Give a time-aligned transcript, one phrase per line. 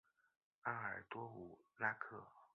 [0.63, 2.25] 阿克多武拉克。